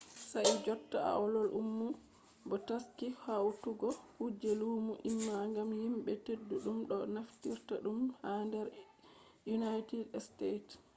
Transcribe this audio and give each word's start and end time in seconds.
sai 0.29 0.49
jotta 0.65 0.97
aol 1.13 1.33
ummi 1.59 1.87
bo 2.47 2.55
taski 2.67 3.07
hautugo 3.25 3.87
kuje 4.17 4.51
lumo 4.61 4.93
im 5.09 5.19
gam 5.55 5.69
himɓe 5.83 6.11
ɗuɗɗum 6.47 6.79
ɗo 6.89 6.95
naftira 7.13 7.75
ɗum 7.83 7.99
ha 8.21 8.29
nder 8.47 8.67
unaited 9.53 10.07
stets 10.25 10.71